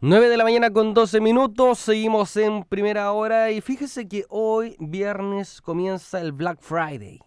9 0.00 0.28
de 0.28 0.36
la 0.36 0.44
mañana 0.44 0.70
con 0.70 0.94
12 0.94 1.20
minutos, 1.20 1.80
seguimos 1.80 2.36
en 2.36 2.62
primera 2.62 3.10
hora 3.10 3.50
y 3.50 3.60
fíjese 3.60 4.06
que 4.06 4.26
hoy 4.28 4.76
viernes 4.78 5.60
comienza 5.60 6.20
el 6.20 6.30
Black 6.30 6.60
Friday 6.60 7.18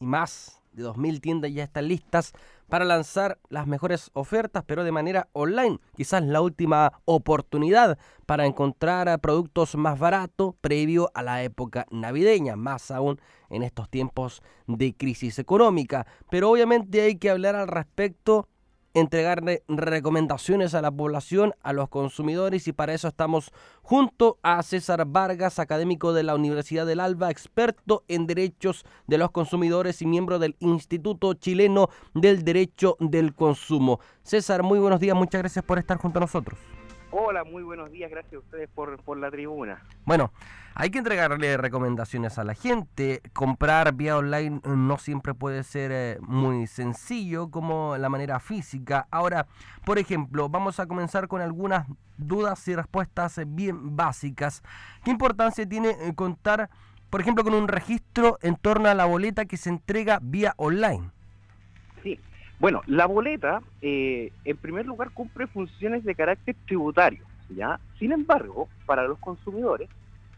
y 0.00 0.06
más 0.06 0.62
de 0.72 0.84
2.000 0.84 1.20
tiendas 1.20 1.52
ya 1.52 1.64
están 1.64 1.86
listas 1.86 2.32
para 2.70 2.86
lanzar 2.86 3.38
las 3.50 3.66
mejores 3.66 4.10
ofertas, 4.14 4.64
pero 4.66 4.84
de 4.84 4.90
manera 4.90 5.28
online. 5.34 5.78
Quizás 5.94 6.22
la 6.22 6.40
última 6.40 6.94
oportunidad 7.04 7.98
para 8.24 8.46
encontrar 8.46 9.20
productos 9.20 9.74
más 9.74 9.98
baratos 9.98 10.54
previo 10.62 11.10
a 11.12 11.22
la 11.22 11.42
época 11.42 11.84
navideña, 11.90 12.56
más 12.56 12.90
aún 12.90 13.20
en 13.50 13.62
estos 13.62 13.90
tiempos 13.90 14.42
de 14.66 14.94
crisis 14.94 15.38
económica. 15.38 16.06
Pero 16.30 16.50
obviamente 16.50 17.02
hay 17.02 17.16
que 17.16 17.28
hablar 17.28 17.54
al 17.54 17.68
respecto 17.68 18.48
entregarle 18.94 19.62
recomendaciones 19.68 20.74
a 20.74 20.80
la 20.80 20.90
población, 20.90 21.52
a 21.62 21.72
los 21.72 21.88
consumidores 21.88 22.66
y 22.68 22.72
para 22.72 22.94
eso 22.94 23.08
estamos 23.08 23.50
junto 23.82 24.38
a 24.42 24.62
César 24.62 25.04
Vargas, 25.06 25.58
académico 25.58 26.12
de 26.12 26.22
la 26.22 26.34
Universidad 26.34 26.86
del 26.86 27.00
Alba, 27.00 27.30
experto 27.30 28.04
en 28.08 28.26
derechos 28.26 28.84
de 29.06 29.18
los 29.18 29.30
consumidores 29.32 30.00
y 30.00 30.06
miembro 30.06 30.38
del 30.38 30.56
Instituto 30.60 31.34
Chileno 31.34 31.88
del 32.14 32.44
Derecho 32.44 32.96
del 33.00 33.34
Consumo. 33.34 34.00
César, 34.22 34.62
muy 34.62 34.78
buenos 34.78 35.00
días, 35.00 35.16
muchas 35.16 35.40
gracias 35.40 35.64
por 35.64 35.78
estar 35.78 35.98
junto 35.98 36.18
a 36.18 36.22
nosotros. 36.22 36.58
Hola, 37.16 37.44
muy 37.44 37.62
buenos 37.62 37.92
días, 37.92 38.10
gracias 38.10 38.34
a 38.34 38.38
ustedes 38.40 38.68
por, 38.74 39.00
por 39.04 39.16
la 39.16 39.30
tribuna. 39.30 39.80
Bueno, 40.04 40.32
hay 40.74 40.90
que 40.90 40.98
entregarle 40.98 41.56
recomendaciones 41.56 42.40
a 42.40 42.44
la 42.44 42.54
gente. 42.54 43.22
Comprar 43.32 43.94
vía 43.94 44.16
online 44.16 44.60
no 44.64 44.98
siempre 44.98 45.32
puede 45.32 45.62
ser 45.62 45.92
eh, 45.92 46.18
muy 46.22 46.66
sencillo 46.66 47.52
como 47.52 47.96
la 47.98 48.08
manera 48.08 48.40
física. 48.40 49.06
Ahora, 49.12 49.46
por 49.84 50.00
ejemplo, 50.00 50.48
vamos 50.48 50.80
a 50.80 50.86
comenzar 50.86 51.28
con 51.28 51.40
algunas 51.40 51.86
dudas 52.16 52.66
y 52.66 52.74
respuestas 52.74 53.38
eh, 53.38 53.44
bien 53.46 53.94
básicas. 53.94 54.64
¿Qué 55.04 55.12
importancia 55.12 55.68
tiene 55.68 55.90
eh, 55.90 56.14
contar, 56.16 56.68
por 57.10 57.20
ejemplo, 57.20 57.44
con 57.44 57.54
un 57.54 57.68
registro 57.68 58.38
en 58.42 58.56
torno 58.56 58.88
a 58.88 58.94
la 58.94 59.04
boleta 59.04 59.44
que 59.44 59.56
se 59.56 59.68
entrega 59.68 60.18
vía 60.20 60.54
online? 60.56 61.12
Sí, 62.02 62.18
bueno, 62.58 62.82
la 62.86 63.06
boleta, 63.06 63.62
eh, 63.82 64.32
en 64.44 64.56
primer 64.56 64.86
lugar, 64.86 65.10
cumple 65.10 65.46
funciones 65.46 66.04
de 66.04 66.14
carácter 66.14 66.56
tributario, 66.66 67.24
¿ya? 67.50 67.78
Sin 67.98 68.12
embargo, 68.12 68.68
para 68.86 69.04
los 69.04 69.18
consumidores, 69.18 69.88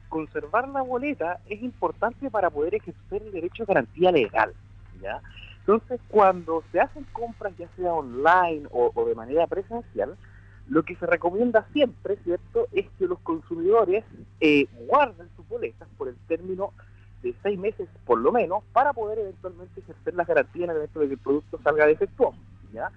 conservar 0.08 0.68
la 0.68 0.82
boleta 0.82 1.40
es 1.48 1.62
importante 1.62 2.30
para 2.30 2.50
poder 2.50 2.74
ejercer 2.74 3.22
el 3.22 3.32
derecho 3.32 3.62
a 3.62 3.66
garantía 3.66 4.12
legal, 4.12 4.52
¿ya? 5.00 5.20
Entonces, 5.60 6.00
cuando 6.08 6.62
se 6.72 6.80
hacen 6.80 7.04
compras, 7.12 7.52
ya 7.58 7.68
sea 7.76 7.92
online 7.92 8.66
o, 8.70 8.92
o 8.94 9.04
de 9.04 9.14
manera 9.14 9.46
presencial, 9.46 10.16
lo 10.68 10.82
que 10.82 10.96
se 10.96 11.06
recomienda 11.06 11.66
siempre, 11.72 12.16
¿cierto?, 12.24 12.66
es 12.72 12.86
que 12.98 13.06
los 13.06 13.18
consumidores 13.20 14.04
eh, 14.40 14.66
guarden 14.86 15.28
sus 15.36 15.48
boletas 15.48 15.88
por 15.96 16.08
el 16.08 16.16
término 16.26 16.72
de 17.26 17.34
seis 17.42 17.58
meses 17.58 17.88
por 18.04 18.18
lo 18.18 18.32
menos 18.32 18.62
para 18.72 18.92
poder 18.92 19.18
eventualmente 19.18 19.80
ejercer 19.80 20.14
las 20.14 20.26
garantías 20.26 20.64
en 20.64 20.70
el 20.70 20.76
evento 20.76 21.00
de 21.00 21.06
que 21.06 21.12
el 21.14 21.18
producto 21.18 21.60
salga 21.62 21.86
defectuoso. 21.86 22.38
¿ya? 22.72 22.90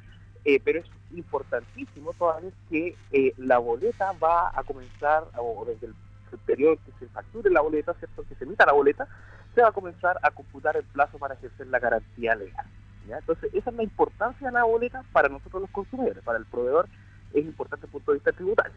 Eh, 0.45 0.59
pero 0.63 0.79
es 0.79 0.85
importantísimo 1.11 2.13
toda 2.13 2.39
vez 2.39 2.53
que 2.69 2.95
eh, 3.11 3.33
la 3.37 3.57
boleta 3.57 4.11
va 4.13 4.51
a 4.53 4.63
comenzar, 4.63 5.25
o 5.37 5.65
desde 5.65 5.87
el, 5.87 5.95
periodo 6.45 6.75
que 6.85 6.91
se 6.99 7.07
facture 7.11 7.49
la 7.49 7.61
boleta, 7.61 7.93
¿cierto? 7.95 8.23
que 8.29 8.35
se 8.35 8.43
emita 8.43 8.65
la 8.65 8.73
boleta, 8.73 9.07
se 9.55 9.63
va 9.63 9.69
a 9.69 9.71
comenzar 9.71 10.17
a 10.21 10.29
computar 10.29 10.77
el 10.77 10.83
plazo 10.83 11.17
para 11.17 11.33
ejercer 11.33 11.65
la 11.67 11.79
garantía 11.79 12.35
legal. 12.35 12.65
¿ya? 13.07 13.17
Entonces, 13.17 13.51
esa 13.53 13.71
es 13.71 13.75
la 13.75 13.83
importancia 13.83 14.47
de 14.47 14.53
la 14.53 14.63
boleta 14.63 15.03
para 15.11 15.27
nosotros 15.27 15.63
los 15.63 15.71
consumidores, 15.71 16.23
para 16.23 16.37
el 16.37 16.45
proveedor 16.45 16.87
es 17.33 17.45
importante 17.45 17.85
desde 17.85 17.97
el 17.97 18.03
punto 18.03 18.11
de 18.11 18.17
vista 18.17 18.31
tributario. 18.31 18.73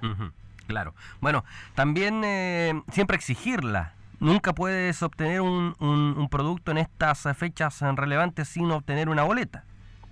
Claro. 0.66 0.94
Bueno, 1.20 1.44
también 1.74 2.22
eh, 2.24 2.82
siempre 2.90 3.16
exigirla, 3.16 3.94
nunca 4.22 4.52
puedes 4.52 5.02
obtener 5.02 5.40
un, 5.40 5.74
un, 5.80 6.14
un, 6.16 6.28
producto 6.28 6.70
en 6.70 6.78
estas 6.78 7.26
fechas 7.36 7.80
relevantes 7.96 8.48
sin 8.48 8.70
obtener 8.70 9.08
una 9.08 9.24
boleta. 9.24 9.64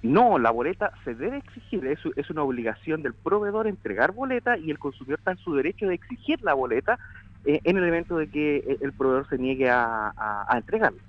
No, 0.03 0.39
la 0.39 0.51
boleta 0.51 0.93
se 1.05 1.15
debe 1.15 1.39
exigir, 1.39 1.87
es, 1.87 1.99
es 2.17 2.31
una 2.31 2.43
obligación 2.43 3.03
del 3.03 3.15
proveedor 3.15 3.67
entregar 3.67 4.13
boleta 4.13 4.57
y 4.57 4.71
el 4.71 4.79
consumidor 4.79 5.19
está 5.19 5.33
en 5.33 5.39
su 5.39 5.55
derecho 5.55 5.87
de 5.87 5.95
exigir 5.95 6.41
la 6.43 6.55
boleta 6.55 6.99
eh, 7.45 7.61
en 7.65 7.77
el 7.77 7.85
evento 7.85 8.17
de 8.17 8.29
que 8.29 8.79
el 8.81 8.93
proveedor 8.93 9.29
se 9.29 9.39
niegue 9.39 9.69
a, 9.69 10.13
a, 10.17 10.47
a 10.49 10.57
entregarla. 10.57 11.01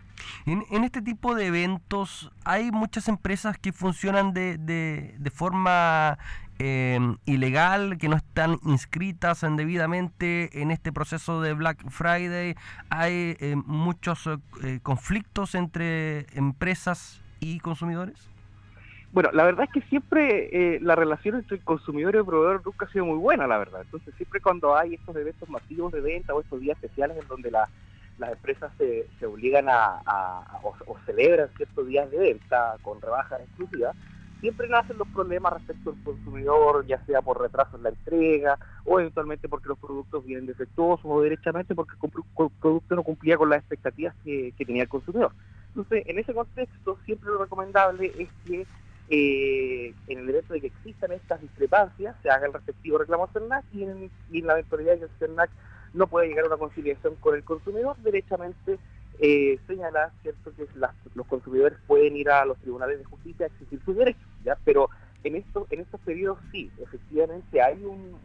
En, 0.45 0.63
en, 0.71 0.83
este 0.83 1.01
tipo 1.01 1.35
de 1.35 1.47
eventos 1.47 2.31
hay 2.43 2.71
muchas 2.71 3.07
empresas 3.07 3.57
que 3.57 3.71
funcionan 3.71 4.33
de, 4.33 4.57
de, 4.57 5.15
de 5.17 5.29
forma 5.31 6.17
eh, 6.63 6.99
ilegal, 7.25 7.97
que 7.97 8.07
no 8.07 8.15
están 8.15 8.59
inscritas 8.63 9.41
debidamente 9.41 10.61
en 10.61 10.69
este 10.69 10.93
proceso 10.93 11.41
de 11.41 11.53
Black 11.53 11.89
Friday. 11.89 12.55
Hay 12.91 13.35
eh, 13.39 13.55
muchos 13.65 14.29
conflictos 14.83 15.55
entre 15.55 16.27
empresas 16.37 17.19
y 17.39 17.59
consumidores. 17.61 18.29
Bueno, 19.11 19.31
la 19.33 19.43
verdad 19.43 19.65
es 19.65 19.71
que 19.71 19.89
siempre 19.89 20.75
eh, 20.75 20.79
la 20.81 20.95
relación 20.95 21.35
entre 21.35 21.57
el 21.57 21.63
consumidor 21.63 22.13
y 22.13 22.19
el 22.19 22.25
proveedor 22.25 22.61
nunca 22.63 22.85
ha 22.85 22.91
sido 22.91 23.05
muy 23.05 23.17
buena, 23.17 23.47
la 23.47 23.57
verdad. 23.57 23.81
Entonces, 23.81 24.13
siempre 24.15 24.39
cuando 24.39 24.77
hay 24.77 24.93
estos 24.93 25.15
eventos 25.15 25.49
masivos 25.49 25.91
de 25.91 25.99
venta 25.99 26.35
o 26.35 26.41
estos 26.41 26.61
días 26.61 26.77
especiales 26.77 27.17
en 27.17 27.27
donde 27.27 27.49
la, 27.49 27.67
las 28.19 28.31
empresas 28.33 28.71
se, 28.77 29.07
se 29.19 29.25
obligan 29.25 29.67
a 29.67 30.01
o, 30.63 30.75
o, 30.85 30.97
celebran 31.07 31.49
ciertos 31.57 31.87
días 31.87 32.09
de 32.11 32.19
venta 32.19 32.75
con 32.83 33.01
rebajas 33.01 33.41
exclusivas, 33.41 33.95
siempre 34.41 34.67
nacen 34.67 34.97
los 34.97 35.07
problemas 35.09 35.53
respecto 35.53 35.91
al 35.91 36.03
consumidor, 36.03 36.85
ya 36.87 37.03
sea 37.05 37.21
por 37.21 37.39
retraso 37.39 37.77
en 37.77 37.83
la 37.83 37.89
entrega 37.89 38.57
o 38.83 38.99
eventualmente 38.99 39.47
porque 39.47 39.69
los 39.69 39.77
productos 39.77 40.25
vienen 40.25 40.47
defectuosos 40.47 41.05
o 41.05 41.21
derechamente 41.21 41.75
porque 41.75 41.93
el 41.93 42.11
producto 42.59 42.95
no 42.95 43.03
cumplía 43.03 43.37
con 43.37 43.49
las 43.49 43.59
expectativas 43.59 44.15
que, 44.25 44.53
tenía 44.57 44.83
el 44.83 44.89
consumidor. 44.89 45.31
Entonces, 45.69 46.03
en 46.07 46.19
ese 46.19 46.33
contexto, 46.33 46.97
siempre 47.05 47.29
lo 47.29 47.43
recomendable 47.43 48.11
es 48.17 48.29
que 48.45 48.67
eh, 49.09 49.93
en 50.07 50.19
el 50.19 50.29
evento 50.29 50.53
de 50.53 50.61
que 50.61 50.67
existan 50.67 51.11
estas 51.11 51.41
discrepancias, 51.41 52.15
se 52.21 52.29
haga 52.29 52.47
el 52.47 52.53
respectivo 52.53 52.97
reclamo 52.97 53.25
a 53.25 53.27
CERNAC 53.27 53.65
y 53.73 53.83
en, 53.83 54.11
y 54.31 54.39
en 54.39 54.47
la 54.47 54.53
eventualidad 54.53 54.93
de 54.93 54.99
que 54.99 55.05
el 55.05 55.11
CERNAC 55.19 55.49
no 55.93 56.07
pueda 56.07 56.25
llegar 56.25 56.45
a 56.45 56.47
una 56.47 56.57
conciliación 56.57 57.15
con 57.15 57.35
el 57.35 57.43
consumidor, 57.43 57.97
derechamente 57.97 58.79
eh, 59.19 59.59
señala 59.67 60.11
cierto 60.21 60.51
que 60.55 60.67
las, 60.75 60.91
los 61.15 61.27
consumidores 61.27 61.77
pueden 61.87 62.15
ir 62.15 62.29
a 62.29 62.45
los 62.45 62.57
tribunales 62.59 62.99
de 62.99 63.05
justicia 63.05 63.45
a 63.45 63.49
exigir 63.49 63.81
sus 63.83 63.95
derechos, 63.95 64.27
¿ya? 64.43 64.57
pero 64.63 64.89
en 65.23 65.35
estos 65.35 65.71
en 65.71 65.81
estos 65.81 65.99
periodos 66.01 66.39
sí, 66.51 66.71
efectivamente 66.81 67.61
hay 67.61 67.83
un, 67.83 68.17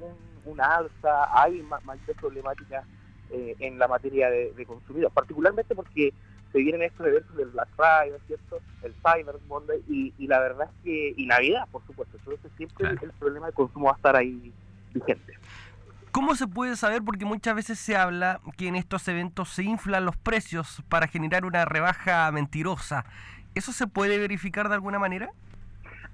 alza, 0.58 1.42
hay 1.42 1.62
mayores 1.84 2.16
problemáticas 2.18 2.84
eh, 3.30 3.54
en 3.58 3.78
la 3.78 3.88
materia 3.88 4.30
de, 4.30 4.52
de 4.52 4.66
consumidor, 4.66 5.10
particularmente 5.12 5.74
porque 5.74 6.14
se 6.52 6.58
vienen 6.58 6.82
estos 6.82 7.06
eventos 7.06 7.36
del 7.36 7.48
Black 7.48 7.68
Friday, 7.76 8.18
¿cierto? 8.26 8.60
El 8.82 8.94
Cyber 8.94 9.36
Monday 9.48 9.82
y, 9.88 10.14
y, 10.16 10.26
la 10.26 10.40
verdad 10.40 10.68
es 10.70 10.84
que, 10.84 11.14
y 11.16 11.26
Navidad, 11.26 11.68
por 11.70 11.84
supuesto, 11.86 12.16
entonces 12.18 12.50
siempre 12.56 12.76
claro. 12.78 12.96
el, 13.02 13.10
el 13.10 13.12
problema 13.18 13.46
de 13.48 13.52
consumo 13.52 13.86
va 13.86 13.92
a 13.92 13.96
estar 13.96 14.16
ahí 14.16 14.52
vigente. 14.94 15.34
¿Cómo 16.16 16.34
se 16.34 16.48
puede 16.48 16.76
saber? 16.76 17.02
Porque 17.02 17.26
muchas 17.26 17.54
veces 17.54 17.78
se 17.78 17.94
habla 17.94 18.40
que 18.56 18.68
en 18.68 18.76
estos 18.76 19.06
eventos 19.06 19.50
se 19.50 19.64
inflan 19.64 20.06
los 20.06 20.16
precios 20.16 20.82
para 20.88 21.08
generar 21.08 21.44
una 21.44 21.66
rebaja 21.66 22.32
mentirosa. 22.32 23.04
¿Eso 23.54 23.70
se 23.70 23.86
puede 23.86 24.16
verificar 24.16 24.70
de 24.70 24.76
alguna 24.76 24.98
manera? 24.98 25.28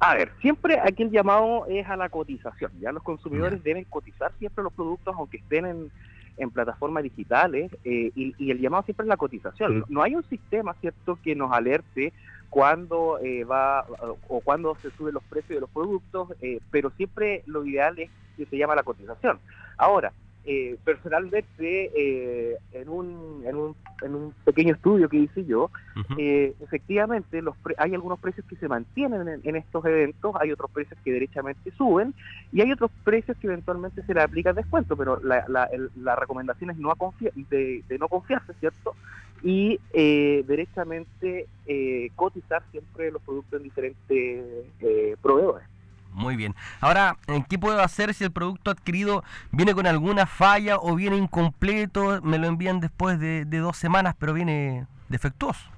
A 0.01 0.17
ver, 0.17 0.33
siempre 0.41 0.81
aquí 0.81 1.05
el 1.05 1.13
llamado 1.13 1.67
es 1.69 1.87
a 1.87 1.95
la 1.97 2.09
cotización. 2.09 2.73
Ya 2.81 2.91
los 2.91 3.05
consumidores 3.05 3.63
yeah. 3.63 3.75
deben 3.75 3.85
cotizar 3.85 4.33
siempre 4.41 4.65
los 4.65 4.73
productos, 4.73 5.15
aunque 5.17 5.37
estén 5.37 5.67
en, 5.67 5.93
en 6.37 6.51
plataformas 6.51 7.05
digitales, 7.05 7.71
eh, 7.85 8.11
y, 8.17 8.35
y, 8.39 8.51
el 8.51 8.59
llamado 8.59 8.83
siempre 8.83 9.05
es 9.05 9.09
la 9.09 9.17
cotización. 9.17 9.79
No, 9.79 9.87
no 9.89 10.03
hay 10.03 10.17
un 10.17 10.25
sistema, 10.25 10.75
¿cierto?, 10.81 11.17
que 11.23 11.37
nos 11.37 11.53
alerte 11.53 12.13
cuando 12.51 13.21
eh, 13.23 13.45
va 13.45 13.87
o 14.29 14.41
cuando 14.41 14.75
se 14.83 14.91
suben 14.91 15.15
los 15.15 15.23
precios 15.23 15.55
de 15.55 15.61
los 15.61 15.71
productos, 15.71 16.35
eh, 16.41 16.59
pero 16.73 16.91
siempre 16.91 17.45
lo 17.47 17.65
ideal 17.65 18.01
es 18.01 18.11
que 18.45 18.51
se 18.51 18.59
llama 18.59 18.75
la 18.75 18.83
cotización. 18.83 19.39
Ahora, 19.77 20.13
eh, 20.45 20.77
personalmente, 20.85 21.91
eh, 21.95 22.57
en, 22.73 22.89
un, 22.89 23.43
en, 23.47 23.55
un, 23.57 23.77
en 24.03 24.15
un 24.15 24.35
pequeño 24.45 24.75
estudio 24.75 25.09
que 25.09 25.19
hice 25.19 25.45
yo, 25.45 25.71
uh 25.97 26.01
-huh. 26.01 26.55
efectivamente 26.61 27.41
los 27.43 27.55
hay 27.79 27.95
algunos 27.95 28.19
precios 28.19 28.45
que 28.49 28.57
se 28.57 28.67
mantienen 28.67 29.29
en, 29.29 29.41
en, 29.45 29.57
estos 29.57 29.85
eventos, 29.85 30.35
hay 30.41 30.51
otros 30.51 30.71
precios 30.73 30.99
que 31.05 31.13
derechamente 31.13 31.71
suben 31.73 32.13
y 32.53 32.61
hay 32.61 32.73
otros 32.73 32.91
precios 33.05 33.37
que 33.39 33.47
eventualmente 33.47 34.03
se 34.03 34.15
le 34.15 34.21
aplica 34.21 34.53
descuento, 34.53 34.97
pero 34.97 35.21
la, 35.23 35.45
la, 35.47 35.65
el, 35.67 35.91
la 35.97 36.17
recomendación 36.17 36.71
es 36.71 36.77
no 36.77 36.91
a 36.91 36.97
confiar, 36.97 37.33
de, 37.35 37.85
de 37.89 37.99
no 37.99 38.09
confiarse, 38.09 38.53
¿cierto? 38.55 38.97
y 39.43 39.81
eh, 39.93 40.45
derechamente 40.47 41.47
eh, 41.67 42.11
cotizar 42.15 42.63
siempre 42.71 43.11
los 43.11 43.21
productos 43.23 43.59
en 43.59 43.65
diferentes 43.65 44.67
eh, 44.81 45.17
proveedores. 45.21 45.67
Muy 46.13 46.37
bien. 46.37 46.55
Ahora, 46.81 47.17
¿qué 47.49 47.59
puedo 47.59 47.81
hacer 47.81 48.13
si 48.15 48.25
el 48.25 48.33
producto 48.33 48.71
adquirido 48.71 49.25
viene 49.51 49.75
con 49.75 49.87
alguna 49.87 50.27
falla 50.27 50.77
o 50.77 50.95
viene 50.95 51.17
incompleto? 51.17 52.21
Me 52.23 52.39
lo 52.39 52.47
envían 52.47 52.81
después 52.81 53.19
de, 53.19 53.45
de 53.45 53.59
dos 53.59 53.77
semanas, 53.77 54.15
pero 54.19 54.35
viene 54.35 54.87
defectuoso. 55.09 55.71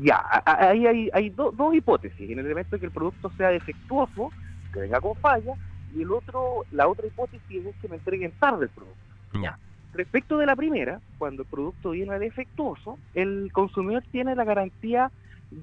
Ya, 0.00 0.24
ahí 0.44 0.86
hay, 0.86 1.10
hay 1.12 1.30
do, 1.30 1.52
dos 1.52 1.74
hipótesis. 1.74 2.30
En 2.30 2.38
el 2.38 2.50
evento 2.50 2.76
de 2.76 2.80
que 2.80 2.86
el 2.86 2.92
producto 2.92 3.30
sea 3.36 3.48
defectuoso, 3.48 4.30
que 4.72 4.80
venga 4.80 5.00
con 5.00 5.16
falla, 5.16 5.54
y 5.94 6.02
el 6.02 6.12
otro, 6.12 6.64
la 6.70 6.88
otra 6.88 7.06
hipótesis 7.06 7.66
es 7.66 7.76
que 7.76 7.88
me 7.88 7.96
entreguen 7.96 8.32
tarde 8.40 8.64
el 8.64 8.70
producto. 8.70 8.98
Ya. 9.40 9.58
Respecto 9.92 10.38
de 10.38 10.46
la 10.46 10.56
primera, 10.56 11.00
cuando 11.18 11.42
el 11.42 11.48
producto 11.48 11.90
viene 11.90 12.18
defectuoso, 12.18 12.98
el 13.14 13.50
consumidor 13.52 14.02
tiene 14.10 14.34
la 14.34 14.44
garantía 14.44 15.10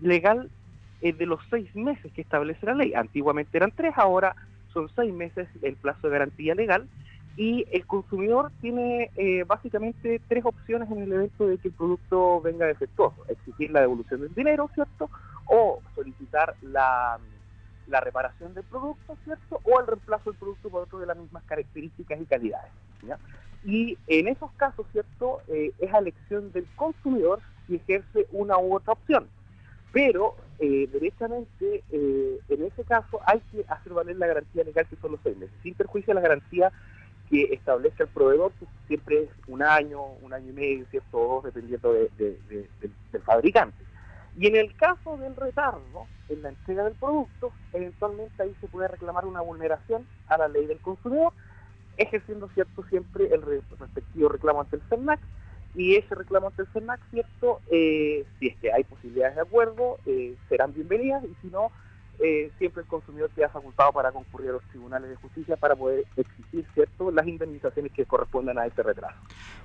legal 0.02 0.52
eh, 1.01 1.13
de 1.13 1.25
los 1.25 1.40
seis 1.50 1.74
meses 1.75 2.12
que 2.13 2.22
establece 2.22 2.66
la 2.66 2.74
ley. 2.74 2.94
Antiguamente 2.94 3.57
eran 3.57 3.72
tres, 3.72 3.94
ahora 3.96 4.36
son 4.74 4.90
seis 4.96 5.13
meses 5.13 5.48
el 5.62 5.75
plazo 5.75 6.07
de 6.07 6.13
garantía 6.13 6.56
legal 6.56 6.88
y 7.38 7.66
el 7.72 7.86
consumidor 7.86 8.51
tiene 8.60 9.12
eh, 9.16 9.44
básicamente 9.46 10.22
tres 10.28 10.44
opciones 10.44 10.92
en 10.92 11.04
el 11.04 11.13
evento 11.13 11.48
de 11.48 11.57
que 11.57 11.69
el 11.69 11.74
producto 11.74 12.42
venga 12.42 12.66
defectuoso. 12.66 13.25
Exigir 13.30 13.72
la 13.72 13.81
devolución 13.81 14.22
del 14.22 14.34
dinero, 14.34 14.69
¿cierto? 14.74 15.10
O 15.46 15.81
solicitar 15.96 16.56
la, 16.62 17.18
la 17.88 18.02
reparación 18.02 18.54
del 18.54 18.63
producto, 18.66 19.18
¿cierto? 19.24 19.62
O 19.63 19.80
el 19.80 19.88
reemplazo 19.88 20.31
del 20.31 20.40
producto 20.40 20.69
por 20.69 20.84
otro 20.84 21.00
de 21.00 21.06
las 21.06 21.18
mismas 21.18 21.44
características 21.44 22.19
y 22.22 22.25
calidades. 22.25 22.72
Y 23.66 23.98
en 24.07 24.28
esos 24.28 24.52
casos, 24.54 24.86
¿cierto? 24.92 25.42
Eh, 25.48 25.72
es 25.80 25.94
a 25.94 26.00
elección 26.00 26.52
del 26.52 26.66
consumidor 26.75 27.40
si 27.68 27.75
ejerce 27.75 28.28
una 28.31 28.57
u 28.57 28.75
otra 28.75 28.94
opción. 28.94 29.28
Pero, 29.92 30.36
eh, 30.59 30.89
derechamente, 30.91 31.83
eh, 31.91 32.39
en 32.50 32.63
ese 32.63 32.83
caso 32.83 33.19
hay 33.25 33.39
que 33.51 33.63
hacer 33.67 33.94
valer 33.94 34.17
la 34.17 34.27
garantía 34.27 34.63
legal 34.63 34.85
que 34.88 34.97
son 34.97 35.13
los 35.13 35.21
seis 35.23 35.38
meses, 35.38 35.56
sin 35.63 35.73
perjuicio 35.73 36.13
de 36.13 36.21
la 36.21 36.27
garantía 36.27 36.71
que 37.29 37.53
establece 37.53 38.03
el 38.03 38.09
proveedor, 38.09 38.51
que 38.59 38.65
siempre 38.88 39.23
es 39.23 39.29
un 39.47 39.61
año, 39.61 40.03
un 40.21 40.33
año 40.33 40.50
y 40.50 40.53
medio, 40.53 40.85
¿cierto? 40.89 41.17
Dos, 41.17 41.44
dependiendo 41.45 41.94
de, 41.94 42.09
de, 42.17 42.39
de, 42.50 42.69
del 43.11 43.21
fabricante. 43.21 43.83
Y 44.38 44.47
en 44.47 44.56
el 44.56 44.75
caso 44.75 45.17
del 45.17 45.35
retardo 45.35 46.07
en 46.27 46.41
la 46.41 46.50
entrega 46.50 46.83
del 46.83 46.95
producto, 46.95 47.51
eventualmente 47.73 48.41
ahí 48.41 48.56
se 48.61 48.67
puede 48.67 48.88
reclamar 48.88 49.25
una 49.25 49.41
vulneración 49.41 50.07
a 50.27 50.38
la 50.38 50.47
ley 50.47 50.65
del 50.65 50.79
consumidor, 50.79 51.33
ejerciendo 51.97 52.50
cierto 52.50 52.83
siempre 52.89 53.33
el 53.33 53.41
respectivo 53.41 54.29
reclamo 54.29 54.61
ante 54.61 54.77
el 54.77 54.81
CERNAC 54.89 55.19
y 55.80 55.96
ese 55.96 56.14
reclamo 56.14 56.48
ante 56.48 56.64
el 56.64 56.68
CERNAC, 56.74 57.00
cierto, 57.10 57.62
eh, 57.72 58.26
si 58.38 58.48
es 58.48 58.58
que 58.58 58.74
hay 58.74 58.84
posibilidades 58.84 59.36
de 59.36 59.42
acuerdo, 59.42 59.98
eh, 60.06 60.36
serán 60.50 60.74
bienvenidas 60.74 61.24
y 61.24 61.34
si 61.42 61.48
no, 61.48 61.72
eh, 62.21 62.51
siempre 62.57 62.83
el 62.83 62.88
consumidor 62.88 63.30
queda 63.31 63.50
facultado 63.50 63.94
para 63.94 64.12
concurrir 64.12 64.50
a 64.50 64.54
los 64.54 64.63
tribunales 64.63 65.10
de 65.10 65.16
justicia 65.16 65.56
para 65.56 65.75
poder 65.75 66.06
exigir 66.18 66.66
cierto 66.74 67.12
las 67.12 67.25
indemnizaciones 67.25 67.92
que 67.94 68.06
correspondan 68.06 68.57
a 68.57 68.66
ese 68.66 68.83
retraso. 68.83 69.16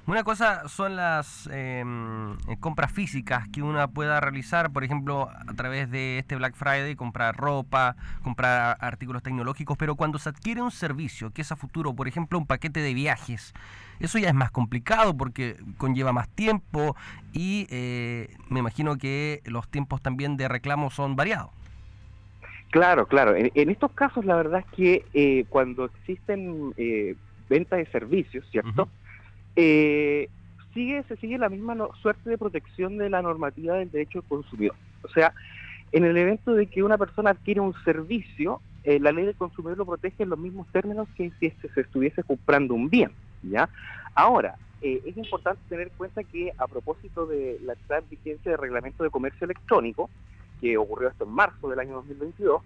Una 0.06 0.22
cosa 0.22 0.68
son 0.68 0.96
las 0.96 1.48
eh, 1.50 1.82
compras 2.60 2.92
físicas 2.92 3.48
que 3.48 3.62
uno 3.62 3.88
pueda 3.88 4.20
realizar, 4.20 4.70
por 4.70 4.84
ejemplo, 4.84 5.30
a 5.30 5.54
través 5.54 5.90
de 5.90 6.18
este 6.18 6.36
Black 6.36 6.54
Friday, 6.54 6.94
comprar 6.94 7.36
ropa, 7.36 7.96
comprar 8.22 8.76
artículos 8.80 9.22
tecnológicos, 9.22 9.76
pero 9.76 9.96
cuando 9.96 10.18
se 10.18 10.28
adquiere 10.28 10.62
un 10.62 10.70
servicio 10.70 11.32
que 11.32 11.42
es 11.42 11.50
a 11.50 11.56
futuro, 11.56 11.94
por 11.94 12.06
ejemplo, 12.06 12.38
un 12.38 12.46
paquete 12.46 12.80
de 12.80 12.94
viajes, 12.94 13.54
eso 13.98 14.18
ya 14.18 14.28
es 14.28 14.34
más 14.34 14.50
complicado 14.50 15.16
porque 15.16 15.56
conlleva 15.78 16.12
más 16.12 16.28
tiempo 16.28 16.94
y 17.32 17.66
eh, 17.70 18.36
me 18.48 18.60
imagino 18.60 18.96
que 18.96 19.42
los 19.46 19.68
tiempos 19.68 20.02
también 20.02 20.36
de 20.36 20.48
reclamo 20.48 20.90
son 20.90 21.16
variados. 21.16 21.50
Claro, 22.74 23.06
claro. 23.06 23.36
En, 23.36 23.52
en, 23.54 23.70
estos 23.70 23.92
casos 23.92 24.24
la 24.24 24.34
verdad 24.34 24.64
es 24.66 24.74
que 24.74 25.04
eh, 25.14 25.44
cuando 25.48 25.84
existen 25.84 26.74
eh, 26.76 27.14
ventas 27.48 27.78
de 27.78 27.86
servicios, 27.86 28.44
¿cierto? 28.50 28.82
Uh 28.82 28.86
-huh. 28.86 28.88
eh, 29.54 30.28
sigue, 30.72 31.04
se 31.04 31.14
sigue 31.18 31.38
la 31.38 31.48
misma 31.48 31.76
no, 31.76 31.90
suerte 32.02 32.28
de 32.28 32.36
protección 32.36 32.98
de 32.98 33.10
la 33.10 33.22
normativa 33.22 33.76
del 33.76 33.92
derecho 33.92 34.22
del 34.22 34.28
consumidor. 34.28 34.74
O 35.04 35.08
sea, 35.08 35.32
en 35.92 36.04
el 36.04 36.16
evento 36.16 36.52
de 36.52 36.66
que 36.66 36.82
una 36.82 36.98
persona 36.98 37.30
adquiere 37.30 37.60
un 37.60 37.74
servicio, 37.84 38.60
eh, 38.82 38.98
la 38.98 39.12
ley 39.12 39.24
del 39.24 39.36
consumidor 39.36 39.78
lo 39.78 39.86
protege 39.86 40.24
en 40.24 40.30
los 40.30 40.38
mismos 40.40 40.66
términos 40.72 41.06
que 41.16 41.30
si 41.38 41.46
este 41.46 41.68
se 41.68 41.82
estuviese 41.82 42.24
comprando 42.24 42.74
un 42.74 42.90
bien, 42.90 43.12
¿ya? 43.44 43.68
Ahora, 44.16 44.56
eh, 44.82 45.00
es 45.06 45.16
importante 45.16 45.62
tener 45.68 45.86
en 45.86 45.96
cuenta 45.96 46.24
que 46.24 46.50
a 46.58 46.66
propósito 46.66 47.24
de 47.26 47.56
la 47.64 47.74
entrada 47.74 48.02
en 48.02 48.10
vigencia 48.10 48.50
del 48.50 48.60
reglamento 48.60 49.04
de 49.04 49.10
comercio 49.10 49.44
electrónico, 49.44 50.10
que 50.64 50.78
ocurrió 50.78 51.10
esto 51.10 51.24
en 51.24 51.30
marzo 51.30 51.68
del 51.68 51.78
año 51.78 51.96
2022, 51.96 52.62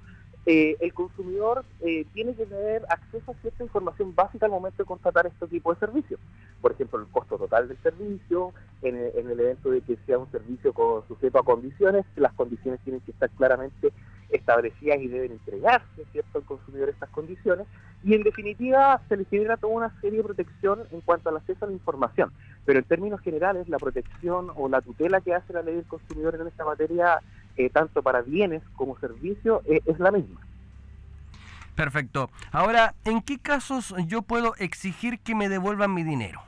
eh, 0.46 0.76
el 0.78 0.94
consumidor 0.94 1.64
eh, 1.80 2.06
tiene 2.14 2.32
que 2.34 2.46
tener 2.46 2.84
acceso 2.88 3.32
a 3.32 3.34
cierta 3.42 3.64
información 3.64 4.14
básica 4.14 4.46
al 4.46 4.52
momento 4.52 4.84
de 4.84 4.86
contratar 4.86 5.26
este 5.26 5.48
tipo 5.48 5.74
de 5.74 5.80
servicios. 5.80 6.20
Por 6.60 6.70
ejemplo, 6.70 7.00
el 7.00 7.08
costo 7.08 7.36
total 7.36 7.66
del 7.66 7.76
servicio, 7.78 8.52
en 8.82 8.94
el, 8.94 9.10
en 9.16 9.30
el 9.30 9.40
evento 9.40 9.72
de 9.72 9.80
que 9.80 9.98
sea 10.06 10.16
un 10.16 10.30
servicio 10.30 10.72
con, 10.72 11.06
sujeto 11.08 11.40
a 11.40 11.42
condiciones, 11.42 12.06
las 12.14 12.32
condiciones 12.34 12.80
tienen 12.84 13.00
que 13.00 13.10
estar 13.10 13.28
claramente 13.30 13.92
establecidas 14.30 15.00
y 15.00 15.08
deben 15.08 15.32
entregarse 15.32 16.04
¿cierto? 16.12 16.38
al 16.38 16.44
consumidor 16.44 16.88
estas 16.88 17.10
condiciones. 17.10 17.66
Y 18.04 18.14
en 18.14 18.22
definitiva 18.22 19.00
se 19.08 19.16
le 19.16 19.24
genera 19.24 19.56
toda 19.56 19.74
una 19.74 20.00
serie 20.00 20.18
de 20.18 20.24
protección 20.24 20.84
en 20.92 21.00
cuanto 21.00 21.30
al 21.30 21.38
acceso 21.38 21.64
a 21.64 21.68
la 21.68 21.74
información. 21.74 22.32
Pero 22.64 22.78
en 22.78 22.84
términos 22.84 23.20
generales, 23.20 23.68
la 23.68 23.78
protección 23.78 24.50
o 24.54 24.68
la 24.68 24.80
tutela 24.80 25.20
que 25.20 25.34
hace 25.34 25.52
la 25.52 25.62
ley 25.62 25.74
del 25.74 25.84
consumidor 25.84 26.36
en 26.36 26.46
esta 26.46 26.64
materia 26.64 27.20
eh, 27.58 27.70
tanto 27.70 28.02
para 28.02 28.22
bienes 28.22 28.62
como 28.76 28.98
servicios, 28.98 29.62
eh, 29.66 29.80
es 29.84 29.98
la 29.98 30.10
misma. 30.12 30.40
Perfecto. 31.74 32.30
Ahora, 32.50 32.94
¿en 33.04 33.20
qué 33.20 33.38
casos 33.38 33.94
yo 34.06 34.22
puedo 34.22 34.54
exigir 34.56 35.18
que 35.20 35.34
me 35.34 35.48
devuelvan 35.48 35.92
mi 35.92 36.04
dinero? 36.04 36.40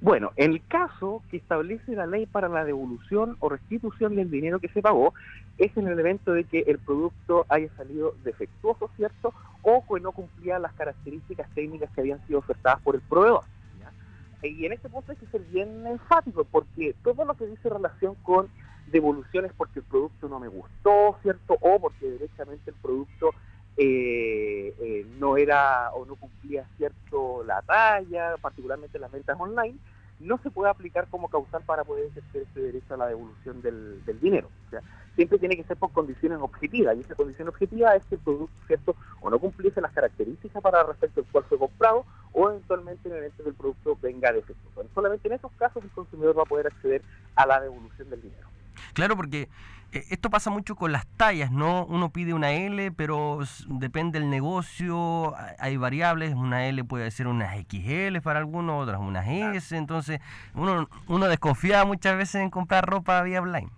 Bueno, 0.00 0.32
en 0.36 0.52
el 0.52 0.66
caso 0.66 1.22
que 1.30 1.36
establece 1.36 1.94
la 1.94 2.06
ley 2.06 2.26
para 2.26 2.48
la 2.48 2.64
devolución 2.64 3.36
o 3.40 3.48
restitución 3.48 4.16
del 4.16 4.30
dinero 4.30 4.58
que 4.58 4.68
se 4.68 4.82
pagó, 4.82 5.14
es 5.58 5.76
en 5.76 5.86
el 5.86 5.98
evento 5.98 6.32
de 6.32 6.44
que 6.44 6.60
el 6.60 6.78
producto 6.78 7.44
haya 7.48 7.68
salido 7.76 8.14
defectuoso, 8.24 8.90
¿cierto? 8.96 9.34
O 9.62 9.84
que 9.86 10.00
no 10.00 10.12
cumplía 10.12 10.58
las 10.58 10.72
características 10.72 11.48
técnicas 11.54 11.90
que 11.90 12.00
habían 12.00 12.26
sido 12.26 12.38
ofertadas 12.38 12.80
por 12.80 12.94
el 12.94 13.02
proveedor. 13.02 13.44
¿ya? 13.78 14.48
Y 14.48 14.64
en 14.64 14.72
este 14.72 14.88
punto 14.88 15.12
hay 15.12 15.18
que 15.18 15.26
ser 15.26 15.42
bien 15.42 15.86
enfático, 15.86 16.44
porque 16.44 16.94
todo 17.04 17.24
lo 17.24 17.34
que 17.34 17.46
dice 17.46 17.68
relación 17.68 18.14
con 18.22 18.48
devoluciones 18.90 19.52
porque 19.56 19.80
el 19.80 19.84
producto 19.84 20.28
no 20.28 20.38
me 20.38 20.48
gustó, 20.48 21.16
¿cierto? 21.22 21.56
O 21.60 21.78
porque 21.80 22.10
derechamente 22.10 22.70
el 22.70 22.76
producto 22.76 23.30
eh, 23.76 24.74
eh, 24.78 25.06
no 25.18 25.36
era 25.36 25.90
o 25.92 26.04
no 26.04 26.16
cumplía 26.16 26.66
cierto 26.76 27.42
la 27.44 27.62
talla, 27.62 28.36
particularmente 28.40 28.98
en 28.98 29.02
las 29.02 29.12
ventas 29.12 29.38
online, 29.38 29.78
no 30.18 30.38
se 30.42 30.50
puede 30.50 30.70
aplicar 30.70 31.08
como 31.08 31.28
causal 31.28 31.62
para 31.64 31.84
poder 31.84 32.06
ejercer 32.06 32.42
ese 32.42 32.60
derecho 32.60 32.94
a 32.94 32.98
la 32.98 33.06
devolución 33.06 33.62
del, 33.62 34.04
del 34.04 34.20
dinero. 34.20 34.48
O 34.66 34.70
sea, 34.70 34.82
siempre 35.16 35.38
tiene 35.38 35.56
que 35.56 35.64
ser 35.64 35.76
por 35.76 35.92
condiciones 35.92 36.38
objetivas, 36.40 36.96
y 36.96 37.00
esa 37.00 37.14
condición 37.14 37.48
objetiva 37.48 37.96
es 37.96 38.04
que 38.06 38.16
el 38.16 38.20
producto, 38.20 38.54
¿cierto? 38.66 38.96
O 39.20 39.30
no 39.30 39.38
cumpliese 39.38 39.80
las 39.80 39.92
características 39.92 40.62
para 40.62 40.82
respecto 40.82 41.20
al 41.20 41.26
cual 41.32 41.44
fue 41.44 41.58
comprado, 41.58 42.04
o 42.32 42.50
eventualmente 42.50 43.08
en 43.08 43.14
el 43.14 43.18
evento 43.20 43.42
del 43.42 43.54
producto 43.54 43.98
venga 44.00 44.32
defectuoso. 44.32 44.88
Solamente 44.94 45.28
en 45.28 45.34
esos 45.34 45.52
casos 45.52 45.82
el 45.82 45.90
consumidor 45.90 46.38
va 46.38 46.42
a 46.42 46.46
poder 46.46 46.66
acceder 46.66 47.02
a 47.34 47.46
la 47.46 47.60
devolución 47.60 48.10
del 48.10 48.22
dinero. 48.22 48.49
Claro, 48.92 49.16
porque 49.16 49.48
eh, 49.92 50.04
esto 50.10 50.30
pasa 50.30 50.50
mucho 50.50 50.76
con 50.76 50.92
las 50.92 51.06
tallas, 51.16 51.50
¿no? 51.50 51.84
Uno 51.86 52.10
pide 52.10 52.32
una 52.32 52.52
L, 52.52 52.92
pero 52.92 53.40
depende 53.66 54.20
del 54.20 54.30
negocio, 54.30 55.34
hay 55.58 55.76
variables, 55.76 56.34
una 56.34 56.66
L 56.66 56.84
puede 56.84 57.10
ser 57.10 57.26
unas 57.26 57.56
XL 57.56 58.20
para 58.22 58.38
algunos, 58.38 58.82
otras 58.82 59.00
unas 59.00 59.26
S, 59.28 59.76
entonces 59.76 60.20
uno, 60.54 60.88
uno 61.08 61.26
desconfía 61.26 61.84
muchas 61.84 62.16
veces 62.16 62.36
en 62.36 62.50
comprar 62.50 62.86
ropa 62.86 63.22
vía 63.22 63.42
online. 63.42 63.68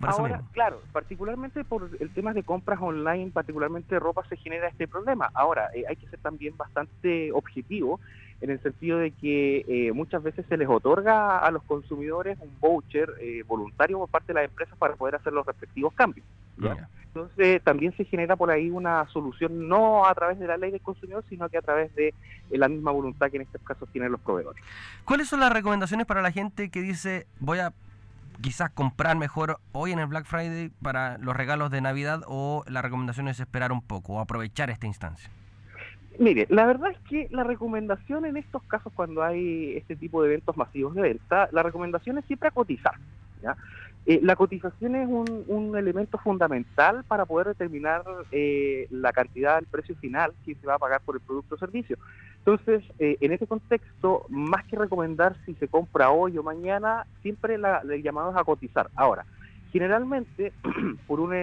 Ahora, 0.00 0.42
claro, 0.52 0.82
particularmente 0.92 1.64
por 1.64 1.88
el 1.98 2.10
tema 2.10 2.34
de 2.34 2.42
compras 2.42 2.78
online, 2.82 3.30
particularmente 3.30 3.94
de 3.94 4.00
ropa, 4.00 4.22
se 4.28 4.36
genera 4.36 4.68
este 4.68 4.86
problema. 4.86 5.30
Ahora, 5.32 5.70
eh, 5.74 5.84
hay 5.88 5.96
que 5.96 6.06
ser 6.08 6.18
también 6.18 6.56
bastante 6.56 7.32
objetivo 7.32 8.00
en 8.44 8.50
el 8.50 8.62
sentido 8.62 8.98
de 8.98 9.10
que 9.10 9.64
eh, 9.66 9.92
muchas 9.92 10.22
veces 10.22 10.44
se 10.50 10.58
les 10.58 10.68
otorga 10.68 11.38
a 11.38 11.50
los 11.50 11.62
consumidores 11.62 12.36
un 12.42 12.50
voucher 12.60 13.14
eh, 13.18 13.42
voluntario 13.46 13.98
por 13.98 14.10
parte 14.10 14.28
de 14.28 14.34
las 14.34 14.44
empresas 14.44 14.76
para 14.76 14.96
poder 14.96 15.14
hacer 15.14 15.32
los 15.32 15.46
respectivos 15.46 15.94
cambios. 15.94 16.26
Entonces 17.06 17.62
también 17.62 17.96
se 17.96 18.04
genera 18.04 18.36
por 18.36 18.50
ahí 18.50 18.68
una 18.68 19.08
solución 19.08 19.66
no 19.66 20.04
a 20.04 20.14
través 20.14 20.38
de 20.38 20.46
la 20.46 20.58
ley 20.58 20.70
del 20.72 20.82
consumidor, 20.82 21.24
sino 21.30 21.48
que 21.48 21.56
a 21.56 21.62
través 21.62 21.94
de 21.94 22.12
la 22.50 22.68
misma 22.68 22.90
voluntad 22.90 23.30
que 23.30 23.36
en 23.36 23.44
estos 23.44 23.62
casos 23.62 23.88
tienen 23.92 24.12
los 24.12 24.20
proveedores. 24.20 24.62
¿Cuáles 25.06 25.26
son 25.26 25.40
las 25.40 25.50
recomendaciones 25.50 26.06
para 26.06 26.20
la 26.20 26.30
gente 26.30 26.68
que 26.68 26.82
dice 26.82 27.26
voy 27.40 27.60
a 27.60 27.72
quizás 28.42 28.68
comprar 28.68 29.16
mejor 29.16 29.58
hoy 29.72 29.92
en 29.92 30.00
el 30.00 30.06
Black 30.06 30.26
Friday 30.26 30.70
para 30.82 31.16
los 31.16 31.34
regalos 31.34 31.70
de 31.70 31.80
Navidad 31.80 32.20
o 32.26 32.62
la 32.68 32.82
recomendación 32.82 33.26
es 33.28 33.40
esperar 33.40 33.72
un 33.72 33.80
poco 33.80 34.14
o 34.14 34.20
aprovechar 34.20 34.68
esta 34.68 34.86
instancia? 34.86 35.30
Mire, 36.18 36.46
la 36.48 36.66
verdad 36.66 36.92
es 36.92 36.98
que 37.08 37.28
la 37.30 37.44
recomendación 37.44 38.24
en 38.24 38.36
estos 38.36 38.62
casos 38.64 38.92
cuando 38.94 39.22
hay 39.22 39.76
este 39.76 39.96
tipo 39.96 40.22
de 40.22 40.28
eventos 40.28 40.56
masivos 40.56 40.94
de 40.94 41.02
venta, 41.02 41.48
la 41.52 41.62
recomendación 41.62 42.18
es 42.18 42.24
siempre 42.26 42.48
a 42.48 42.52
cotizar. 42.52 42.94
¿ya? 43.42 43.56
Eh, 44.06 44.20
la 44.22 44.36
cotización 44.36 44.96
es 44.96 45.08
un, 45.08 45.44
un, 45.46 45.76
elemento 45.76 46.18
fundamental 46.18 47.04
para 47.08 47.24
poder 47.24 47.48
determinar 47.48 48.04
eh, 48.32 48.86
la 48.90 49.12
cantidad 49.12 49.56
del 49.56 49.64
precio 49.64 49.96
final 49.96 50.32
que 50.44 50.54
se 50.54 50.66
va 50.66 50.74
a 50.74 50.78
pagar 50.78 51.00
por 51.00 51.14
el 51.14 51.22
producto 51.22 51.54
o 51.54 51.58
servicio. 51.58 51.96
Entonces, 52.38 52.84
eh, 52.98 53.16
en 53.22 53.32
este 53.32 53.46
contexto, 53.46 54.26
más 54.28 54.64
que 54.66 54.76
recomendar 54.76 55.36
si 55.46 55.54
se 55.54 55.68
compra 55.68 56.10
hoy 56.10 56.36
o 56.36 56.42
mañana, 56.42 57.06
siempre 57.22 57.56
la, 57.56 57.78
el 57.78 58.02
llamado 58.02 58.30
es 58.30 58.36
a 58.36 58.44
cotizar. 58.44 58.90
Ahora, 58.94 59.24
generalmente, 59.72 60.52
por, 61.06 61.20
un, 61.20 61.34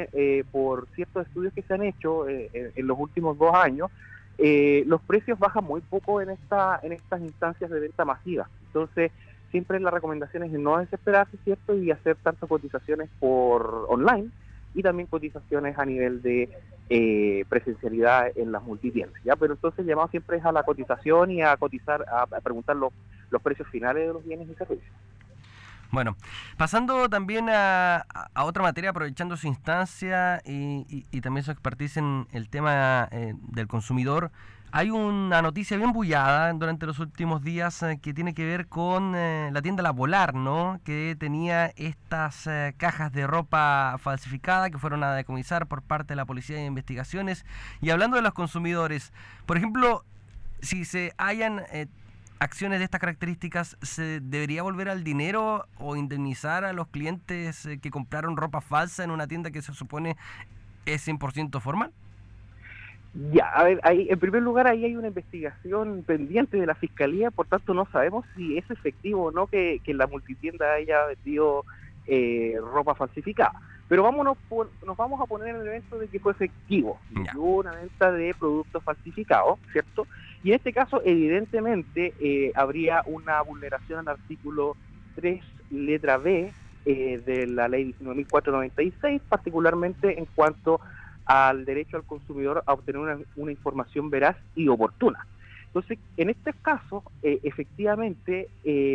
por 0.52 0.88
ciertos 0.94 1.26
estudios 1.26 1.54
que 1.54 1.64
se 1.64 1.74
han 1.74 1.82
hecho 1.82 2.30
en 2.30 2.86
los 2.86 3.00
últimos 3.00 3.40
dos 3.40 3.56
años, 3.56 3.90
eh, 4.44 4.84
los 4.88 5.02
precios 5.02 5.38
bajan 5.38 5.64
muy 5.64 5.82
poco 5.82 6.20
en, 6.20 6.32
esta, 6.32 6.80
en 6.82 6.94
estas 6.94 7.22
instancias 7.22 7.70
de 7.70 7.80
venta 7.80 8.06
masiva. 8.06 8.50
Entonces, 8.68 9.12
siempre 9.52 9.80
la 9.80 9.92
recomendación 9.92 10.44
es 10.44 10.52
no 10.52 10.80
desesperarse, 10.80 11.38
¿cierto? 11.44 11.76
Y 11.76 11.92
hacer 11.92 12.16
tantas 12.16 12.50
cotizaciones 12.50 13.10
por 13.20 13.86
online 13.88 14.30
y 14.74 14.82
también 14.82 15.08
cotizaciones 15.08 15.78
a 15.78 15.86
nivel 15.86 16.24
de 16.24 16.50
eh, 16.90 17.46
presencialidad 17.50 18.36
en 18.36 18.52
las 18.52 18.64
multitiendas, 18.64 19.22
¿ya? 19.24 19.36
Pero 19.36 19.54
entonces 19.54 19.86
llamado 19.86 20.08
siempre 20.08 20.38
es 20.38 20.46
a 20.46 20.52
la 20.52 20.64
cotización 20.64 21.30
y 21.32 21.44
a 21.44 21.56
cotizar, 21.58 22.04
a, 22.10 22.26
preguntar 22.42 22.76
los, 22.76 22.92
los 23.30 23.42
precios 23.44 23.68
finales 23.68 24.08
de 24.08 24.14
los 24.14 24.26
bienes 24.26 24.50
y 24.50 24.56
servicios. 24.56 24.92
Bueno, 25.92 26.16
pasando 26.56 27.10
también 27.10 27.50
a, 27.50 28.06
otra 28.36 28.64
materia, 28.64 28.92
aprovechando 28.92 29.36
su 29.36 29.48
instancia 29.48 30.42
y, 30.46 31.04
también 31.22 31.44
su 31.44 31.52
expertise 31.52 31.98
en 31.98 32.28
el 32.32 32.48
tema 32.48 33.10
eh, 33.12 33.34
del 33.50 33.68
consumidor, 33.68 34.32
hay 34.72 34.90
una 34.90 35.42
noticia 35.42 35.76
bien 35.76 35.92
bullada 35.92 36.54
durante 36.54 36.86
los 36.86 37.00
últimos 37.00 37.44
días 37.44 37.84
eh, 37.84 38.00
que 38.02 38.14
tiene 38.14 38.34
que 38.34 38.46
ver 38.46 38.68
con 38.68 39.16
eh, 39.18 39.50
la 39.52 39.62
tienda 39.62 39.84
La 39.84 39.92
Polar, 39.92 40.34
¿no? 40.34 40.80
Que 40.86 41.18
tenía 41.20 41.74
estas 41.76 42.48
cajas 42.78 43.12
de 43.12 43.28
ropa 43.28 43.98
falsificada 44.00 44.70
que 44.70 44.78
fueron 44.78 45.04
a 45.04 45.14
decomisar 45.14 45.68
por 45.68 45.82
parte 45.82 46.14
de 46.14 46.16
la 46.16 46.26
Policía 46.26 46.56
de 46.56 46.64
Investigaciones. 46.64 47.46
Y 47.82 47.90
hablando 47.90 48.16
de 48.16 48.24
los 48.24 48.34
consumidores, 48.34 49.12
por 49.46 49.58
ejemplo, 49.58 50.06
si 50.62 50.86
se 50.86 51.14
hayan 51.18 51.64
acciones 52.42 52.80
de 52.80 52.86
estas 52.86 53.00
características, 53.00 53.78
¿se 53.84 54.20
debería 54.20 54.64
volver 54.64 54.90
al 54.90 55.04
dinero 55.04 55.68
o 55.78 55.96
indemnizar 55.96 56.66
a 56.66 56.74
los 56.74 56.88
clientes 56.88 57.68
eh, 57.68 57.80
que 57.80 57.92
compraron 57.92 58.36
ropa 58.36 58.62
falsa 58.62 59.04
en 59.04 59.12
una 59.12 59.28
tienda 59.28 59.52
que 59.52 59.62
se 59.62 59.74
supone 59.74 60.18
es 60.88 61.08
100% 61.08 61.62
formal? 61.62 61.92
Ya, 63.32 63.46
a 63.46 63.64
ver, 63.64 63.80
ahí, 63.84 64.08
en 64.10 64.20
primer 64.20 64.42
lugar, 64.42 64.68
ahí 64.68 64.86
hay 64.86 64.96
una 64.96 65.10
investigación 65.10 66.04
pendiente 66.04 66.58
de 66.58 66.66
la 66.66 66.74
fiscalía, 66.74 67.30
por 67.30 67.46
tanto, 67.46 67.76
no 67.76 67.86
sabemos 67.92 68.26
si 68.36 68.58
es 68.58 68.70
efectivo 68.72 69.26
o 69.26 69.32
no 69.32 69.46
que, 69.46 69.80
la 69.86 70.08
multitienda 70.08 70.74
haya 70.74 71.06
vendido 71.06 71.64
eh, 72.08 72.56
ropa 72.60 72.96
falsificada. 72.96 73.54
Pero 73.88 74.04
vámonos 74.04 74.38
nos 74.88 74.98
vamos 74.98 75.22
a 75.22 75.26
poner 75.26 75.50
en 75.50 75.62
el 75.62 75.68
evento 75.68 76.00
de 76.00 76.08
que 76.08 76.20
fue 76.20 76.32
efectivo. 76.32 76.98
Hubo 77.36 77.58
una 77.58 77.76
venta 77.76 78.12
de 78.12 78.34
productos 78.34 78.82
falsificados, 78.84 79.60
¿cierto? 79.74 80.08
Y 80.44 80.50
en 80.50 80.56
este 80.56 80.74
caso, 80.74 81.02
evidentemente, 81.06 82.14
eh, 82.20 82.52
habría 82.56 83.04
una 83.06 83.42
vulneración 83.42 84.00
al 84.00 84.16
artículo 84.16 84.76
3, 85.16 85.44
letra 85.70 86.18
B, 86.18 86.52
eh, 86.86 87.22
de 87.24 87.46
la 87.46 87.68
ley 87.68 87.94
19.496, 88.00 89.22
particularmente 89.30 90.18
en 90.18 90.26
cuanto 90.34 90.82
al 91.26 91.64
derecho 91.64 91.98
al 91.98 92.04
consumidor 92.04 92.64
a 92.66 92.74
obtener 92.74 93.24
una, 93.36 93.52
información 93.52 94.10
veraz 94.10 94.36
y 94.56 94.68
oportuna. 94.68 95.28
Entonces, 95.68 96.00
en 96.18 96.32
este 96.32 96.52
caso, 96.54 97.04
eh, 97.22 97.40
efectivamente, 97.44 98.50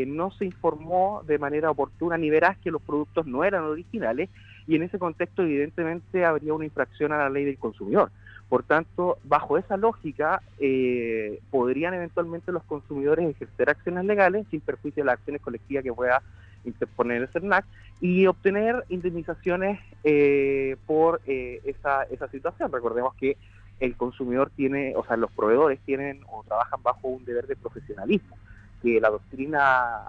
no 0.07 0.31
se 0.33 0.45
informó 0.45 1.23
de 1.27 1.39
manera 1.39 1.71
oportuna 1.71 2.19
ni 2.19 2.29
veraz 2.29 2.59
que 2.59 2.71
los 2.71 2.83
productos 2.83 3.27
no 3.27 3.45
eran 3.45 3.63
originales 3.63 4.29
y 4.67 4.75
en 4.75 4.83
ese 4.83 4.99
contexto 4.99 5.43
evidentemente 5.43 6.25
habría 6.25 6.53
una 6.53 6.67
infracción 6.67 7.13
a 7.13 7.19
la 7.19 7.31
ley 7.31 7.45
del 7.45 7.57
consumidor. 7.57 8.11
Por 8.49 8.63
tanto, 8.63 9.19
bajo 9.25 9.59
esa 9.59 9.77
lógica, 9.77 10.41
eh, 10.61 11.41
podrían 11.51 11.95
eventualmente 11.95 12.53
los 12.53 12.63
consumidores 12.63 13.29
ejercer 13.29 13.71
acciones 13.71 14.05
legales 14.05 14.47
sin 14.51 14.61
perjuicio 14.61 15.03
de 15.03 15.07
las 15.07 15.19
acciones 15.19 15.43
colectivas 15.43 15.83
que 15.83 15.93
pueda 15.93 16.23
interponer 16.65 17.23
el 17.23 17.29
CERNAC 17.29 17.65
y 18.01 18.27
obtener 18.27 18.85
indemnizaciones 18.89 19.81
eh, 20.05 20.77
por 20.87 21.21
eh, 21.27 21.61
esa, 21.65 22.05
esa 22.05 22.29
situación. 22.29 22.71
Recordemos 22.71 23.15
que 23.15 23.37
el 23.81 23.97
consumidor 23.97 24.51
tiene, 24.55 24.95
o 24.97 25.05
sea, 25.05 25.17
los 25.17 25.31
proveedores 25.33 25.81
tienen 25.81 26.21
o 26.31 26.45
trabajan 26.45 26.83
bajo 26.83 27.09
un 27.09 27.25
deber 27.25 27.47
de 27.47 27.57
profesionalismo, 27.57 28.37
que 28.83 29.01
la 29.01 29.11
doctrina 29.11 30.03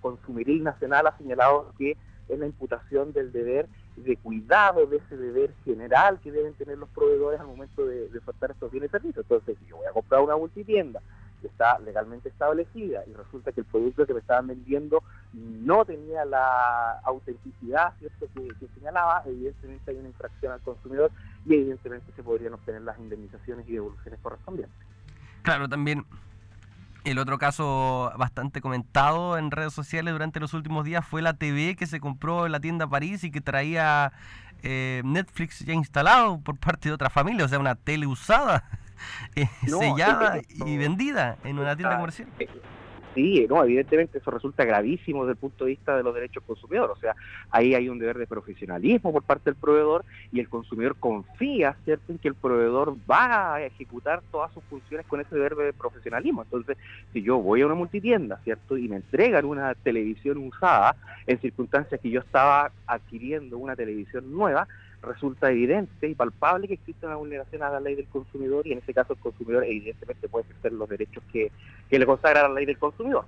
consumiril 0.00 0.64
nacional 0.64 1.06
ha 1.06 1.16
señalado 1.18 1.72
que 1.78 1.96
es 2.28 2.38
la 2.38 2.46
imputación 2.46 3.12
del 3.12 3.32
deber 3.32 3.66
de 4.04 4.16
cuidado 4.16 4.86
de 4.86 4.98
ese 4.98 5.16
deber 5.16 5.54
general 5.64 6.20
que 6.20 6.32
deben 6.32 6.54
tener 6.54 6.78
los 6.78 6.88
proveedores 6.90 7.40
al 7.40 7.46
momento 7.46 7.86
de, 7.86 8.08
de 8.08 8.18
estos 8.18 8.70
bienes 8.70 8.88
y 8.88 8.92
servicios. 8.92 9.24
Entonces, 9.24 9.56
si 9.60 9.66
yo 9.66 9.76
voy 9.76 9.86
a 9.86 9.92
comprar 9.92 10.20
una 10.20 10.36
multitienda 10.36 11.00
que 11.40 11.48
está 11.48 11.78
legalmente 11.80 12.28
establecida 12.28 13.04
y 13.06 13.12
resulta 13.12 13.52
que 13.52 13.60
el 13.60 13.66
producto 13.66 14.06
que 14.06 14.14
me 14.14 14.20
estaban 14.20 14.46
vendiendo 14.46 15.02
no 15.32 15.84
tenía 15.84 16.24
la 16.24 17.00
autenticidad 17.04 17.92
¿cierto? 17.98 18.26
Que, 18.34 18.48
que, 18.60 18.68
señalaba, 18.74 19.22
evidentemente 19.26 19.90
hay 19.90 19.96
una 19.98 20.08
infracción 20.08 20.52
al 20.52 20.60
consumidor 20.60 21.10
y 21.44 21.54
evidentemente 21.54 22.12
se 22.14 22.22
podrían 22.22 22.54
obtener 22.54 22.82
las 22.82 22.98
indemnizaciones 22.98 23.68
y 23.68 23.72
devoluciones 23.72 24.20
correspondientes. 24.22 24.76
Claro, 25.42 25.68
también 25.68 26.04
el 27.04 27.18
otro 27.18 27.38
caso 27.38 28.12
bastante 28.16 28.60
comentado 28.60 29.38
en 29.38 29.50
redes 29.50 29.72
sociales 29.72 30.12
durante 30.12 30.40
los 30.40 30.54
últimos 30.54 30.84
días 30.84 31.06
fue 31.06 31.22
la 31.22 31.34
TV 31.34 31.76
que 31.76 31.86
se 31.86 32.00
compró 32.00 32.46
en 32.46 32.52
la 32.52 32.60
tienda 32.60 32.86
París 32.86 33.24
y 33.24 33.30
que 33.30 33.40
traía 33.40 34.12
eh, 34.62 35.02
Netflix 35.04 35.60
ya 35.60 35.74
instalado 35.74 36.40
por 36.40 36.56
parte 36.56 36.88
de 36.88 36.94
otra 36.94 37.10
familia, 37.10 37.44
o 37.44 37.48
sea, 37.48 37.58
una 37.58 37.74
tele 37.74 38.06
usada, 38.06 38.64
eh, 39.34 39.48
sellada 39.66 40.40
y 40.48 40.76
vendida 40.76 41.38
en 41.44 41.58
una 41.58 41.76
tienda 41.76 41.96
comercial. 41.96 42.28
Sí, 43.14 43.46
no, 43.48 43.62
evidentemente 43.62 44.18
eso 44.18 44.30
resulta 44.30 44.64
gravísimo 44.64 45.24
desde 45.24 45.32
el 45.32 45.38
punto 45.38 45.64
de 45.64 45.70
vista 45.70 45.96
de 45.96 46.02
los 46.02 46.14
derechos 46.14 46.42
consumidores. 46.46 46.96
O 46.96 47.00
sea, 47.00 47.14
ahí 47.50 47.74
hay 47.74 47.88
un 47.88 47.98
deber 47.98 48.16
de 48.16 48.26
profesionalismo 48.26 49.12
por 49.12 49.22
parte 49.22 49.50
del 49.50 49.56
proveedor 49.56 50.04
y 50.30 50.40
el 50.40 50.48
consumidor 50.48 50.96
confía, 50.96 51.76
¿cierto?, 51.84 52.12
en 52.12 52.18
que 52.18 52.28
el 52.28 52.34
proveedor 52.34 52.96
va 53.10 53.54
a 53.54 53.62
ejecutar 53.62 54.22
todas 54.30 54.52
sus 54.52 54.64
funciones 54.64 55.06
con 55.06 55.20
ese 55.20 55.34
deber 55.34 55.54
de 55.56 55.72
profesionalismo. 55.72 56.42
Entonces, 56.42 56.78
si 57.12 57.22
yo 57.22 57.38
voy 57.38 57.60
a 57.60 57.66
una 57.66 57.74
multitienda, 57.74 58.40
¿cierto?, 58.44 58.78
y 58.78 58.88
me 58.88 58.96
entregan 58.96 59.44
una 59.44 59.74
televisión 59.74 60.38
usada 60.38 60.96
en 61.26 61.38
circunstancias 61.40 62.00
que 62.00 62.10
yo 62.10 62.20
estaba 62.20 62.72
adquiriendo 62.86 63.58
una 63.58 63.76
televisión 63.76 64.32
nueva, 64.32 64.66
resulta 65.02 65.50
evidente 65.50 66.08
y 66.08 66.14
palpable 66.14 66.68
que 66.68 66.74
existe 66.74 67.06
una 67.06 67.16
vulneración 67.16 67.62
a 67.62 67.70
la 67.70 67.80
ley 67.80 67.94
del 67.94 68.06
consumidor 68.06 68.66
y 68.66 68.72
en 68.72 68.78
ese 68.78 68.94
caso 68.94 69.12
el 69.12 69.18
consumidor 69.18 69.64
evidentemente 69.64 70.28
puede 70.28 70.44
ejercer 70.44 70.72
los 70.72 70.88
derechos 70.88 71.22
que, 71.32 71.50
le 71.90 72.06
consagra 72.06 72.48
la 72.48 72.54
ley 72.54 72.64
del 72.64 72.78
consumidor. 72.78 73.26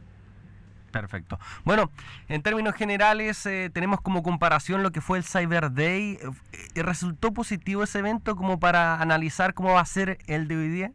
Perfecto. 0.90 1.38
Bueno, 1.64 1.90
en 2.28 2.42
términos 2.42 2.74
generales 2.76 3.44
eh, 3.46 3.68
tenemos 3.72 4.00
como 4.00 4.22
comparación 4.22 4.82
lo 4.82 4.92
que 4.92 5.00
fue 5.00 5.18
el 5.18 5.24
Cyber 5.24 5.72
Day. 5.72 6.18
Eh, 6.22 6.82
¿Resultó 6.82 7.32
positivo 7.32 7.82
ese 7.82 7.98
evento 7.98 8.36
como 8.36 8.60
para 8.60 9.00
analizar 9.00 9.54
cómo 9.54 9.74
va 9.74 9.80
a 9.80 9.84
ser 9.84 10.18
el 10.28 10.46
de 10.46 10.56
hoy 10.56 10.68
día? 10.68 10.92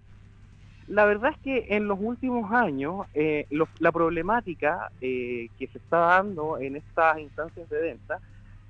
La 0.88 1.05
verdad 1.05 1.31
es 1.31 1.38
que 1.43 1.75
en 1.75 1.88
los 1.88 2.00
últimos 2.01 2.51
años 2.51 3.05
eh, 3.13 3.45
la 3.79 3.91
problemática 3.91 4.89
que 5.00 5.50
se 5.59 5.77
está 5.77 5.98
dando 5.98 6.57
en 6.57 6.77
estas 6.77 7.19
instancias 7.19 7.69
de 7.69 7.81
venta 7.81 8.19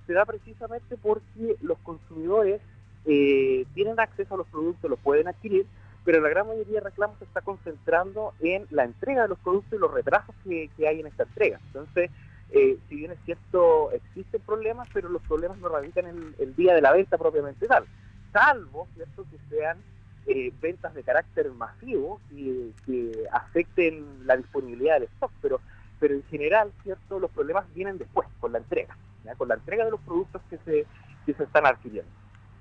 se 0.10 0.16
da 0.16 0.26
precisamente 0.26 0.98
porque 0.98 1.56
los 1.62 1.78
consumidores 1.84 2.60
eh, 3.06 3.64
tienen 3.76 4.00
acceso 4.00 4.34
a 4.34 4.38
los 4.38 4.48
productos, 4.48 4.90
los 4.90 4.98
pueden 4.98 5.28
adquirir, 5.28 5.68
pero 6.04 6.20
la 6.20 6.30
gran 6.30 6.48
mayoría 6.48 6.80
de 6.80 6.90
reclamos 6.90 7.20
se 7.20 7.26
está 7.26 7.42
concentrando 7.42 8.34
en 8.40 8.66
la 8.72 8.86
entrega 8.86 9.22
de 9.22 9.28
los 9.28 9.38
productos 9.38 9.78
y 9.78 9.80
los 9.80 9.94
retrasos 9.94 10.34
que, 10.44 10.72
hay 10.88 11.00
en 11.00 11.06
esta 11.06 11.24
entrega. 11.26 11.60
Entonces, 11.68 12.10
eh, 12.50 12.80
si 12.90 12.96
bien 12.96 13.12
es 13.12 13.20
cierto, 13.24 13.92
existen 13.92 14.42
problemas, 14.42 14.90
pero 14.92 15.10
los 15.10 15.22
problemas 15.22 15.60
no 15.60 15.70
radican 15.70 16.08
en 16.08 16.34
el, 16.40 16.56
día 16.56 16.74
de 16.74 16.82
la 16.82 16.92
venta 16.94 17.20
propiamente 17.20 17.68
tal, 17.68 17.86
salvo 18.34 18.88
cierto 18.96 19.28
que 19.30 19.38
sean 19.56 19.78
eh, 20.26 20.52
ventas 20.60 20.96
de 20.96 21.04
carácter 21.04 21.52
masivo 21.52 22.20
y 22.32 22.72
que 22.88 23.12
afecten 23.32 24.26
la 24.26 24.38
disponibilidad 24.38 24.96
del 24.96 25.04
stock, 25.04 25.32
pero 25.40 25.62
pero 26.00 26.14
en 26.14 26.24
general, 26.26 26.72
cierto, 26.84 27.20
los 27.20 27.32
problemas 27.32 27.66
vienen 27.74 27.98
después, 27.98 28.28
con 28.40 28.52
la 28.52 28.60
entrega 28.60 28.96
con 29.38 29.48
la 29.48 29.56
entrega 29.56 29.86
de 29.86 29.92
los 29.92 30.00
productos 30.02 30.42
que 30.50 30.58
se, 30.60 30.86
que 31.26 31.34
se 31.34 31.44
están 31.44 31.66
adquiriendo. 31.66 32.10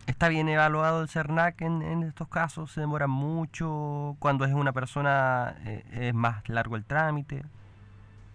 ¿Está 0.07 0.29
bien 0.29 0.49
evaluado 0.49 1.03
el 1.03 1.09
CERNAC 1.09 1.61
en, 1.61 1.83
en 1.83 2.03
estos 2.03 2.29
casos? 2.29 2.73
¿Se 2.73 2.81
demora 2.81 3.07
mucho? 3.07 4.17
¿Cuando 4.19 4.45
es 4.45 4.53
una 4.53 4.73
persona 4.73 5.57
eh, 5.67 5.85
es 5.93 6.15
más 6.15 6.49
largo 6.49 6.77
el 6.77 6.85
trámite? 6.85 7.43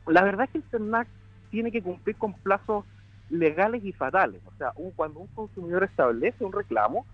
La 0.06 0.24
verdad 0.24 0.46
es 0.46 0.52
que 0.52 0.58
el 0.60 0.64
CERNAC 0.70 1.08
tiene 1.50 1.72
que 1.72 1.82
cumplir 1.82 2.16
con 2.16 2.34
plazos 2.34 2.86
legales 3.30 3.84
y 3.84 3.92
fatales. 3.92 4.42
O 4.46 4.58
sea, 4.58 4.72
cuando 4.96 5.20
un 5.20 5.28
consumidor 5.28 5.84
establece 5.84 6.44
un 6.44 6.52
reclamo, 6.52 7.06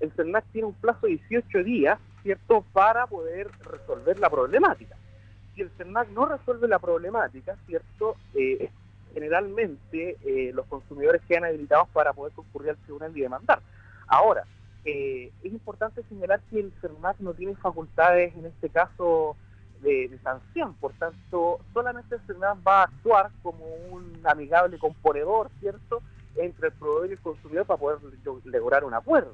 el 0.00 0.10
CERNAC 0.12 0.44
tiene 0.52 0.68
un 0.68 0.74
plazo 0.74 1.06
de 1.06 1.18
18 1.28 1.64
días, 1.64 1.98
¿cierto?, 2.22 2.64
para 2.72 3.06
poder 3.06 3.50
resolver 3.64 4.18
la 4.18 4.30
problemática. 4.30 4.96
Si 5.56 5.62
el 5.62 5.70
CERNAC 5.70 6.10
no 6.10 6.26
resuelve 6.26 6.68
la 6.68 6.78
problemática, 6.78 7.56
¿cierto?, 7.66 8.16
eh, 8.34 8.70
generalmente 9.14 10.18
eh, 10.22 10.52
los 10.52 10.66
consumidores 10.66 11.22
quedan 11.26 11.46
habilitados 11.46 11.88
para 11.88 12.12
poder 12.12 12.34
concurrir 12.34 12.70
al 12.70 12.76
tribunal 12.76 13.16
y 13.16 13.22
demandar. 13.22 13.60
Ahora, 14.06 14.44
eh, 14.84 15.32
es 15.42 15.52
importante 15.52 16.02
señalar 16.10 16.42
que 16.50 16.60
el 16.60 16.72
CERNAC 16.82 17.20
no 17.20 17.32
tiene 17.32 17.56
facultades 17.56 18.36
en 18.36 18.44
este 18.44 18.68
caso 18.68 19.34
de, 19.80 20.10
sanción, 20.22 20.74
por 20.74 20.92
tanto, 20.92 21.60
solamente 21.72 22.16
el 22.16 22.20
CERNAC 22.26 22.58
va 22.66 22.80
a 22.82 22.84
actuar 22.84 23.30
como 23.42 23.64
un 23.90 24.20
amigable 24.24 24.78
componedor, 24.78 25.50
¿cierto?, 25.60 26.02
entre 26.36 26.68
el 26.68 26.74
proveedor 26.74 27.08
y 27.08 27.12
el 27.12 27.20
consumidor 27.20 27.64
para 27.64 27.80
poder 27.80 27.98
lograr 28.44 28.84
un 28.84 28.92
acuerdo. 28.92 29.32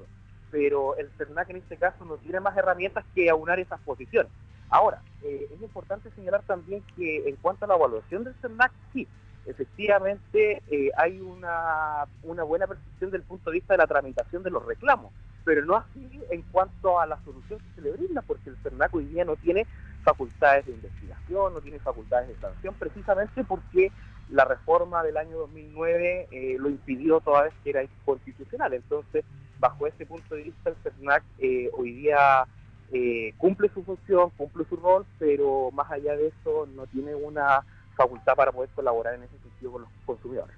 pero 0.53 0.95
el 0.99 1.09
CERNAC 1.17 1.49
en 1.51 1.57
este 1.57 1.79
caso 1.79 2.05
no 2.05 2.19
tiene 2.19 2.39
más 2.39 2.57
herramientas 2.57 3.05
que 3.15 3.29
aunar 3.29 3.59
esas 3.59 3.81
posiciones. 3.81 4.31
Ahora, 4.73 5.03
eh, 5.23 5.49
es 5.55 5.61
importante 5.61 6.11
señalar 6.13 6.43
también 6.45 6.83
que 6.97 7.29
en 7.29 7.37
cuanto 7.37 7.67
a 7.67 7.69
la 7.69 7.75
evaluación 7.75 8.25
del 8.25 8.35
CERNAC, 8.41 8.73
sí, 8.95 9.07
efectivamente 9.45 10.63
eh, 10.71 10.91
hay 10.97 11.21
una, 11.21 12.07
una 12.23 12.43
buena 12.43 12.67
percepción 12.67 13.11
del 13.11 13.23
punto 13.23 13.51
de 13.51 13.59
vista 13.59 13.75
de 13.75 13.79
la 13.79 13.87
tramitación 13.87 14.43
de 14.43 14.51
los 14.51 14.65
reclamos, 14.65 15.13
pero 15.45 15.63
no 15.67 15.77
así 15.77 16.23
en 16.31 16.41
cuanto 16.51 16.99
a 16.99 17.05
la 17.05 17.23
solución 17.23 17.59
que 17.61 17.75
se 17.75 17.83
le 17.83 17.93
brinda, 17.93 18.23
porque 18.23 18.49
el 18.49 18.57
CERNAC 18.63 18.95
hoy 18.95 19.05
día 19.05 19.27
no 19.27 19.37
tiene 19.37 19.67
facultades 20.05 20.65
de 20.65 20.73
investigación, 20.73 21.53
no 21.53 21.61
tiene 21.61 21.79
facultades 21.79 22.29
de 22.29 22.37
sanción, 22.37 22.75
precisamente 22.79 23.45
porque 23.45 23.93
la 24.31 24.47
reforma 24.47 25.03
del 25.03 25.19
año 25.19 25.37
2009 25.37 26.29
eh, 26.31 26.57
lo 26.59 26.71
impidió 26.71 27.21
toda 27.21 27.43
vez 27.43 27.53
que 27.63 27.71
era 27.71 27.83
inconstitucional. 27.83 28.73
Entonces, 28.73 29.23
bajo 29.61 29.87
ese 29.87 30.07
punto 30.07 30.35
de 30.35 30.45
vista, 30.45 30.71
el 30.71 30.77
CERNAC 30.77 31.25
eh, 31.41 31.69
hoy 31.75 31.93
día 31.93 32.47
eh, 32.93 33.35
cumple 33.39 33.71
su 33.73 33.83
función, 33.83 34.31
cumple 34.37 34.65
su 34.69 34.77
rol, 34.77 35.07
pero 35.19 35.71
más 35.73 35.91
allá 35.91 36.15
de 36.15 36.29
eso 36.29 36.69
no 36.75 36.87
tiene 36.87 37.15
una 37.15 37.65
facultad 37.97 38.35
para 38.35 38.53
poder 38.53 38.71
colaborar 38.71 39.15
en 39.15 39.23
ese 39.23 39.39
sentido 39.39 39.73
con 39.73 39.83
los 39.83 39.91
consumidores. 40.05 40.57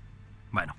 Bueno, 0.51 0.75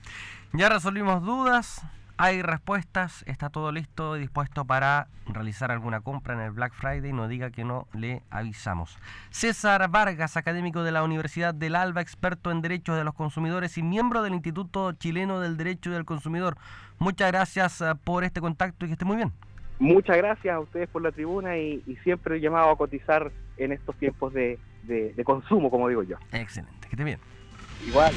ya 0.53 0.69
resolvimos 0.69 1.23
dudas, 1.23 1.81
hay 2.17 2.41
respuestas, 2.41 3.23
está 3.27 3.49
todo 3.49 3.73
listo 3.73 4.15
y 4.15 4.21
dispuesto 4.21 4.63
para 4.63 5.07
realizar 5.27 5.69
alguna 5.69 5.99
compra 5.99 6.33
en 6.33 6.39
el 6.39 6.51
Black 6.51 6.73
Friday. 6.73 7.11
No 7.11 7.27
diga 7.27 7.51
que 7.51 7.65
no 7.65 7.87
le 7.93 8.23
avisamos. 8.29 8.97
César 9.31 9.89
Vargas, 9.89 10.37
académico 10.37 10.83
de 10.83 10.93
la 10.93 11.03
Universidad 11.03 11.53
del 11.53 11.75
Alba, 11.75 12.01
experto 12.01 12.51
en 12.51 12.61
derechos 12.61 12.95
de 12.95 13.03
los 13.03 13.13
consumidores 13.13 13.77
y 13.77 13.83
miembro 13.83 14.21
del 14.21 14.33
Instituto 14.33 14.93
Chileno 14.93 15.41
del 15.41 15.57
Derecho 15.57 15.91
del 15.91 16.05
Consumidor. 16.05 16.57
Muchas 16.99 17.31
gracias 17.31 17.81
eh, 17.81 17.93
por 18.01 18.23
este 18.23 18.39
contacto 18.39 18.85
y 18.85 18.89
que 18.89 18.93
esté 18.93 19.03
muy 19.03 19.17
bien. 19.17 19.33
Muchas 19.79 20.17
gracias 20.17 20.55
a 20.55 20.59
ustedes 20.59 20.87
por 20.89 21.01
la 21.01 21.11
tribuna 21.11 21.57
y, 21.57 21.81
siempre 22.03 22.37
he 22.37 22.39
llamado 22.39 22.69
a 22.69 22.77
cotizar 22.77 23.31
en 23.57 23.71
estos 23.71 23.95
tiempos 23.97 24.33
de, 24.33 24.59
de 24.83 25.23
consumo, 25.23 25.69
como 25.69 25.87
digo 25.89 26.03
yo. 26.03 26.17
Excelente, 26.31 26.87
que 26.87 26.95
esté 26.95 27.03
bien. 27.03 27.19
Igual. 27.87 28.13